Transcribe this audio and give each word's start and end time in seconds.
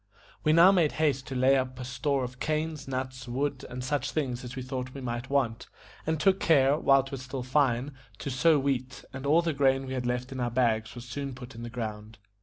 We 0.43 0.51
now 0.51 0.71
made 0.71 0.93
haste 0.93 1.27
to 1.27 1.35
lay 1.35 1.55
up 1.55 1.79
a 1.79 1.85
store 1.85 2.23
of 2.23 2.39
canes, 2.39 2.87
nuts, 2.87 3.27
wood, 3.27 3.63
and 3.69 3.83
such 3.83 4.09
things 4.09 4.43
as 4.43 4.55
we 4.55 4.63
thought 4.63 4.95
we 4.95 5.01
might 5.01 5.29
want; 5.29 5.67
and 6.07 6.19
took 6.19 6.39
care, 6.39 6.75
while 6.75 7.01
it 7.03 7.11
was 7.11 7.21
still 7.21 7.43
fine, 7.43 7.93
to 8.17 8.31
sow 8.31 8.57
wheat, 8.57 9.05
and 9.13 9.27
all 9.27 9.43
the 9.43 9.53
grain 9.53 9.85
we 9.85 9.93
had 9.93 10.07
left 10.07 10.31
in 10.31 10.39
our 10.39 10.49
bags 10.49 10.95
was 10.95 11.05
soon 11.05 11.35
put 11.35 11.53
in 11.53 11.61
the 11.61 11.69
ground. 11.69 12.17